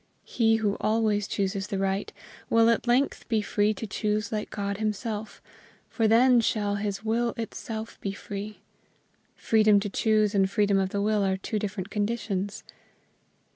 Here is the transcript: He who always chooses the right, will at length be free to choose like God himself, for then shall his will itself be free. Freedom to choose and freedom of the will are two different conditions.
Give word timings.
He 0.25 0.55
who 0.55 0.77
always 0.81 1.27
chooses 1.27 1.67
the 1.67 1.77
right, 1.77 2.11
will 2.49 2.71
at 2.71 2.87
length 2.87 3.27
be 3.27 3.43
free 3.43 3.71
to 3.75 3.85
choose 3.85 4.31
like 4.31 4.49
God 4.49 4.77
himself, 4.77 5.43
for 5.89 6.07
then 6.07 6.41
shall 6.41 6.77
his 6.77 7.05
will 7.05 7.35
itself 7.37 8.01
be 8.01 8.11
free. 8.11 8.61
Freedom 9.35 9.79
to 9.79 9.89
choose 9.89 10.33
and 10.33 10.49
freedom 10.49 10.79
of 10.79 10.89
the 10.89 11.03
will 11.03 11.23
are 11.23 11.37
two 11.37 11.59
different 11.59 11.91
conditions. 11.91 12.63